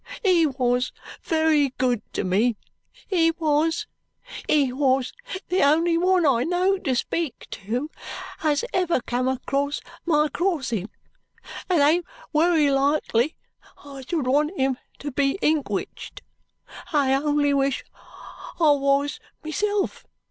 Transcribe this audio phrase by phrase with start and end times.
[0.23, 0.91] He wos
[1.29, 2.57] wery good to me,
[3.05, 3.85] he wos;
[4.49, 5.13] he wos
[5.49, 7.91] the only one I knowed to speak to,
[8.41, 10.89] as ever come across my crossing.
[11.69, 13.35] It ain't wery likely
[13.85, 16.21] I should want him to be inkwhiched.
[16.91, 17.83] I only wish
[18.59, 20.07] I wos, myself.